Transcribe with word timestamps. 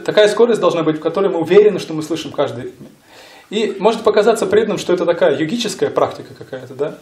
Такая 0.00 0.28
скорость 0.28 0.60
должна 0.60 0.82
быть, 0.82 0.96
в 0.96 1.00
которой 1.00 1.28
мы 1.28 1.40
уверены, 1.40 1.78
что 1.78 1.94
мы 1.94 2.02
слышим 2.02 2.32
каждое 2.32 2.64
имя. 2.64 2.88
И 3.50 3.76
может 3.78 4.02
показаться 4.02 4.46
преданным, 4.46 4.78
что 4.78 4.92
это 4.92 5.04
такая 5.04 5.38
йогическая 5.38 5.90
практика 5.90 6.34
какая-то, 6.34 6.74
да? 6.74 6.98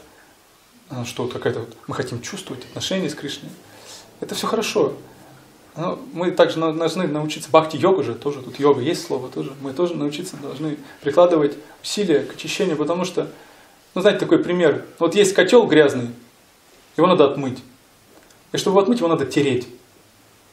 А, 0.90 1.04
что 1.04 1.28
какая-то 1.28 1.60
вот, 1.60 1.76
мы 1.86 1.94
хотим 1.94 2.20
чувствовать 2.20 2.64
отношения 2.64 3.08
с 3.08 3.14
Кришной. 3.14 3.50
Это 4.20 4.34
все 4.34 4.48
хорошо. 4.48 4.94
Но 5.76 6.00
мы 6.12 6.32
также 6.32 6.58
должны 6.58 7.06
научиться, 7.06 7.48
бхакти-йога 7.52 8.02
же, 8.02 8.14
тоже 8.14 8.42
тут 8.42 8.58
йога 8.58 8.80
есть 8.80 9.06
слово 9.06 9.28
тоже, 9.28 9.52
мы 9.60 9.72
тоже 9.72 9.94
научиться 9.94 10.36
должны 10.36 10.76
прикладывать 11.00 11.56
усилия 11.82 12.20
к 12.20 12.34
очищению, 12.34 12.76
потому 12.76 13.04
что, 13.04 13.28
ну 13.94 14.00
знаете, 14.00 14.18
такой 14.20 14.40
пример, 14.40 14.84
вот 14.98 15.14
есть 15.14 15.32
котел 15.32 15.66
грязный, 15.66 16.08
его 16.96 17.06
надо 17.06 17.30
отмыть. 17.30 17.60
И 18.50 18.56
чтобы 18.56 18.74
его 18.74 18.82
отмыть, 18.82 18.98
его 18.98 19.08
надо 19.08 19.26
тереть. 19.26 19.68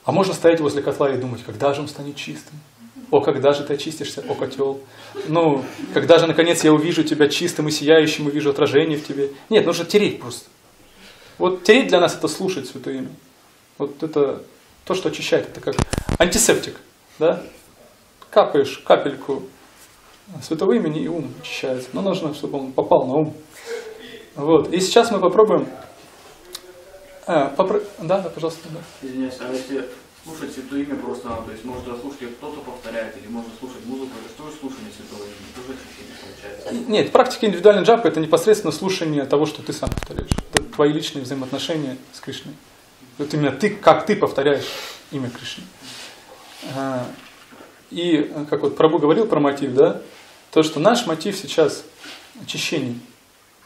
А 0.08 0.14
можно 0.14 0.34
стоять 0.34 0.62
возле 0.62 0.82
котла 0.82 1.14
и 1.14 1.18
думать, 1.18 1.44
когда 1.46 1.74
же 1.74 1.82
он 1.82 1.90
станет 1.90 2.16
чистым? 2.16 2.58
О, 3.12 3.20
когда 3.20 3.52
же 3.52 3.66
ты 3.66 3.74
очистишься, 3.74 4.24
о 4.26 4.36
котел? 4.36 4.80
Ну, 5.28 5.66
когда 5.94 6.18
же, 6.18 6.28
наконец, 6.28 6.64
я 6.64 6.72
увижу 6.72 7.04
тебя 7.04 7.28
чистым 7.28 7.68
и 7.68 7.72
сияющим, 7.72 8.28
увижу 8.28 8.50
отражение 8.50 8.98
в 8.98 9.06
тебе? 9.06 9.32
Нет, 9.50 9.66
нужно 9.66 9.84
тереть 9.84 10.22
просто. 10.22 10.46
Вот 11.38 11.64
тереть 11.64 11.90
для 11.90 12.00
нас 12.00 12.16
это 12.16 12.30
слушать 12.30 12.70
Святое 12.70 13.00
Имя. 13.00 13.10
Вот 13.78 14.02
это 14.02 14.44
то, 14.86 14.94
что 14.94 15.10
очищает, 15.10 15.50
это 15.50 15.60
как 15.60 15.76
антисептик, 16.20 16.80
да? 17.20 17.44
Капаешь 18.30 18.78
капельку 18.78 19.44
Святого 20.42 20.72
Имени, 20.74 21.04
и 21.04 21.10
ум 21.10 21.34
очищается. 21.42 21.90
Но 21.92 22.02
нужно, 22.02 22.34
чтобы 22.34 22.60
он 22.60 22.72
попал 22.72 23.08
на 23.08 23.14
ум. 23.14 23.34
Вот. 24.36 24.72
И 24.72 24.80
сейчас 24.80 25.12
мы 25.12 25.20
попробуем... 25.20 25.68
А, 27.30 27.50
попро... 27.50 27.82
Да, 28.00 28.22
да, 28.22 28.30
пожалуйста. 28.30 28.70
Да. 28.70 28.80
Извиняюсь, 29.06 29.36
а 29.42 29.52
если 29.52 29.86
слушать 30.28 30.54
Святое 30.54 30.84
Имя 30.84 30.96
просто, 30.96 31.30
то 31.30 31.52
есть 31.52 31.64
можно 31.64 31.98
слушать, 31.98 32.36
кто-то 32.38 32.60
повторяет, 32.62 33.16
или 33.18 33.28
можно 33.28 33.52
слушать 33.60 33.86
музыку, 33.86 34.12
это 34.20 34.30
что 34.30 34.60
слушание 34.60 34.92
Святого 34.96 35.24
Имени? 35.24 35.56
Тоже 35.56 35.80
очищение 35.80 36.16
получается? 36.22 36.92
Нет, 36.92 37.12
практика 37.12 37.46
индивидуальной 37.46 37.84
джапы 37.84 38.08
это 38.10 38.20
непосредственно 38.20 38.72
слушание 38.74 39.26
того, 39.26 39.46
что 39.46 39.62
ты 39.64 39.72
сам 39.72 39.90
повторяешь. 39.90 40.32
Это 40.54 40.64
твои 40.64 40.92
личные 40.92 41.24
взаимоотношения 41.24 41.98
с 42.14 42.20
Кришной. 42.20 42.54
Вот 43.18 43.34
именно 43.34 43.52
ты, 43.52 43.70
как 43.70 44.06
ты 44.06 44.16
повторяешь 44.16 44.66
имя 45.12 45.30
Кришны. 45.30 45.64
А, 46.76 47.06
и, 47.90 48.30
как 48.50 48.62
вот 48.62 48.76
Прабу 48.76 49.00
говорил 49.00 49.28
про 49.28 49.40
мотив, 49.40 49.74
да, 49.74 50.02
то, 50.52 50.62
что 50.62 50.80
наш 50.80 51.06
мотив 51.06 51.38
сейчас 51.38 51.84
очищение. 52.42 52.96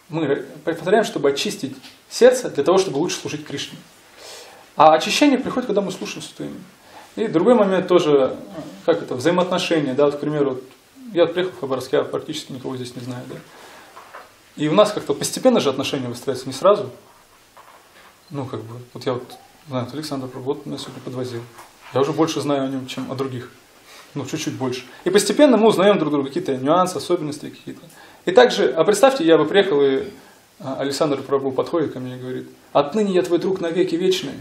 Мы 0.09 0.45
повторяем, 0.64 1.06
чтобы 1.06 1.30
очистить 1.30 1.76
сердце, 2.09 2.50
для 2.50 2.64
того, 2.64 2.78
чтобы 2.78 2.98
лучше 2.98 3.17
служить 3.17 3.45
Кришне. 3.45 3.78
А 4.75 4.94
очищение 4.94 5.38
приходит, 5.38 5.67
когда 5.67 5.81
мы 5.81 5.91
слушаем 5.91 6.22
Святое 6.22 6.47
Имя. 6.47 6.59
И 7.16 7.27
другой 7.27 7.55
момент 7.55 7.88
тоже, 7.88 8.38
как 8.86 9.02
это, 9.02 9.16
взаимоотношения, 9.16 9.94
да, 9.94 10.05
вот, 10.05 10.16
к 10.16 10.19
примеру, 10.19 10.61
я 11.14 11.25
приехал 11.25 11.53
в 11.53 11.59
Хабаровск, 11.59 11.91
я 11.91 12.03
практически 12.03 12.53
никого 12.53 12.75
здесь 12.77 12.95
не 12.95 13.02
знаю, 13.02 13.23
да. 13.27 13.36
И 14.55 14.67
у 14.69 14.73
нас 14.73 14.92
как-то 14.92 15.14
постепенно 15.14 15.59
же 15.59 15.69
отношения 15.69 16.08
выстраиваются, 16.08 16.47
не 16.47 16.53
сразу. 16.53 16.89
Ну, 18.30 18.45
как 18.45 18.61
бы, 18.61 18.75
вот 18.94 19.05
я 19.05 19.14
вот 19.14 19.23
знаю, 19.67 19.86
вот 19.86 19.94
Александр 19.94 20.27
вот 20.33 20.66
меня 20.66 20.77
сегодня 20.77 21.02
подвозил. 21.02 21.42
Я 21.94 22.02
уже 22.02 22.14
больше 22.14 22.39
знаю 22.39 22.64
о 22.64 22.67
нем, 22.67 22.88
чем 22.88 23.11
о 23.11 23.16
других. 23.16 23.52
Ну, 24.14 24.25
чуть-чуть 24.25 24.55
больше. 24.55 24.83
И 25.03 25.09
постепенно 25.09 25.58
мы 25.58 25.67
узнаем 25.67 25.97
друг 25.97 26.11
друга, 26.11 26.27
какие-то 26.27 26.55
нюансы, 26.58 26.97
особенности 26.97 27.49
какие-то. 27.49 27.81
И 28.25 28.31
также, 28.31 28.72
а 28.72 28.83
представьте, 28.83 29.25
я 29.25 29.38
бы 29.38 29.45
приехал, 29.45 29.81
и 29.81 29.97
а, 29.97 30.05
Александр 30.64 31.22
Прабу 31.22 31.52
подходит 31.52 31.94
ко 31.94 32.00
мне 32.00 32.16
и 32.16 32.20
говорит, 32.20 32.48
отныне 32.73 33.14
я 33.14 33.22
твой 33.22 33.40
друг 33.40 33.62
навеки 33.62 33.95
вечный. 33.95 34.34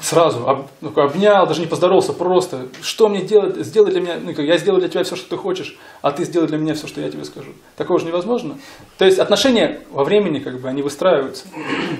Сразу 0.00 0.48
об, 0.48 0.68
ну, 0.80 0.92
обнял, 0.94 1.46
даже 1.46 1.60
не 1.60 1.66
поздоровался, 1.66 2.12
просто, 2.12 2.68
что 2.82 3.08
мне 3.08 3.22
делать, 3.22 3.56
сделай 3.66 3.90
для 3.90 4.00
меня, 4.00 4.18
ну, 4.22 4.30
я 4.30 4.56
сделаю 4.56 4.80
для 4.80 4.88
тебя 4.88 5.02
все, 5.02 5.16
что 5.16 5.28
ты 5.28 5.36
хочешь, 5.36 5.76
а 6.02 6.12
ты 6.12 6.24
сделай 6.24 6.46
для 6.46 6.56
меня 6.56 6.74
все, 6.74 6.86
что 6.86 7.00
я 7.00 7.10
тебе 7.10 7.24
скажу. 7.24 7.50
Такого 7.74 7.98
же 7.98 8.06
невозможно. 8.06 8.58
То 8.96 9.04
есть 9.04 9.18
отношения 9.18 9.80
во 9.90 10.04
времени, 10.04 10.38
как 10.38 10.60
бы, 10.60 10.68
они 10.68 10.82
выстраиваются. 10.82 11.46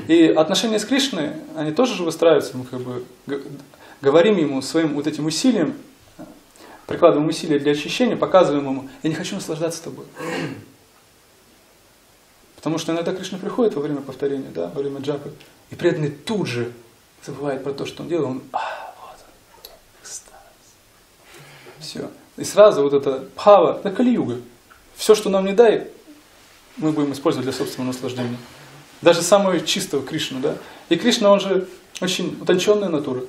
И 0.07 0.27
отношения 0.27 0.79
с 0.79 0.85
Кришной, 0.85 1.31
они 1.57 1.73
тоже 1.73 1.95
же 1.95 2.05
выстраиваются, 2.05 2.57
мы 2.57 2.65
как 2.67 2.81
бы 2.81 3.05
говорим 4.01 4.37
ему 4.37 4.63
своим 4.63 4.95
вот 4.95 5.09
этим 5.09 5.27
усилием, 5.27 5.75
прикладываем 6.87 7.29
усилия 7.29 7.59
для 7.59 7.73
очищения, 7.73 8.17
показываем 8.17 8.65
ему, 8.65 8.89
я 9.03 9.11
не 9.11 9.17
хочу 9.17 9.35
наслаждаться 9.35 9.83
тобой. 9.83 10.05
Потому 12.69 12.81
что 12.81 12.93
иногда 12.93 13.15
Кришна 13.15 13.39
приходит 13.39 13.75
во 13.77 13.81
время 13.81 14.03
повторения, 14.03 14.51
да, 14.55 14.67
во 14.67 14.83
время 14.83 15.01
джапы, 15.01 15.33
и 15.71 15.75
преданный 15.75 16.11
тут 16.11 16.47
же 16.47 16.71
забывает 17.25 17.65
про 17.65 17.73
то, 17.73 17.87
что 17.87 18.03
он 18.03 18.11
делал, 18.11 18.29
он, 18.29 18.43
а, 18.53 18.95
вот 19.01 19.17
он, 19.65 19.71
экстаз. 20.03 20.35
Все. 21.79 22.11
И 22.37 22.45
сразу 22.45 22.83
вот 22.83 22.93
это 22.93 23.25
пхава, 23.35 23.79
это 23.79 23.91
кали-юга. 23.91 24.43
Все, 24.97 25.15
что 25.15 25.31
нам 25.31 25.47
не 25.47 25.55
дай, 25.55 25.89
мы 26.77 26.93
будем 26.93 27.15
использовать 27.15 27.47
для 27.47 27.55
собственного 27.55 27.95
наслаждения. 27.95 28.37
Даже 29.01 29.23
самого 29.23 29.59
чистого 29.61 30.05
Кришну, 30.05 30.41
да. 30.41 30.59
И 30.91 30.97
Кришна, 30.97 31.33
он 31.33 31.41
же 31.41 31.67
очень 32.03 32.37
утонченная 32.39 32.91
натура, 32.91 33.23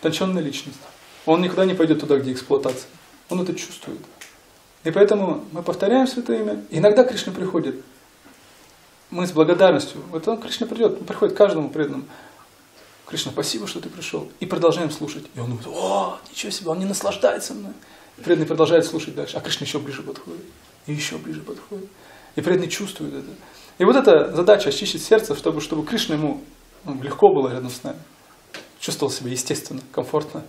утонченная 0.00 0.42
личность. 0.42 0.80
Он 1.26 1.40
никуда 1.42 1.64
не 1.64 1.74
пойдет 1.74 2.00
туда, 2.00 2.18
где 2.18 2.32
эксплуатация. 2.32 2.90
Он 3.28 3.40
это 3.40 3.54
чувствует. 3.54 4.00
И 4.88 4.90
поэтому 4.90 5.44
мы 5.52 5.62
повторяем 5.62 6.06
Святое 6.06 6.40
Имя. 6.40 6.64
иногда 6.70 7.04
Кришна 7.04 7.30
приходит. 7.30 7.84
Мы 9.10 9.26
с 9.26 9.32
благодарностью. 9.32 10.00
Вот 10.10 10.26
он, 10.26 10.40
Кришна 10.40 10.66
придет, 10.66 10.96
он 11.00 11.04
приходит 11.04 11.36
каждому 11.36 11.68
преданному. 11.68 12.04
Кришна, 13.04 13.30
спасибо, 13.32 13.66
что 13.66 13.82
ты 13.82 13.90
пришел. 13.90 14.30
И 14.40 14.46
продолжаем 14.46 14.90
слушать. 14.90 15.26
И 15.34 15.40
он 15.40 15.50
думает, 15.50 15.66
о, 15.66 16.18
ничего 16.30 16.50
себе, 16.50 16.70
он 16.70 16.78
не 16.78 16.86
наслаждается 16.86 17.52
мной. 17.52 17.72
И 18.16 18.22
преданный 18.22 18.46
продолжает 18.46 18.86
слушать 18.86 19.14
дальше. 19.14 19.36
А 19.36 19.40
Кришна 19.40 19.66
еще 19.66 19.78
ближе 19.78 20.02
подходит. 20.02 20.46
И 20.86 20.94
еще 20.94 21.18
ближе 21.18 21.42
подходит. 21.42 21.90
И 22.36 22.40
преданный 22.40 22.70
чувствует 22.70 23.12
это. 23.12 23.28
И 23.76 23.84
вот 23.84 23.94
эта 23.94 24.34
задача 24.34 24.70
очистить 24.70 25.02
сердце, 25.02 25.34
чтобы, 25.34 25.60
чтобы 25.60 25.84
Кришна 25.84 26.14
ему 26.14 26.40
ну, 26.86 26.98
легко 27.02 27.28
было 27.28 27.50
рядом 27.50 27.68
с 27.68 27.82
нами. 27.82 27.98
Чувствовал 28.80 29.12
себя 29.12 29.32
естественно, 29.32 29.82
комфортно. 29.92 30.44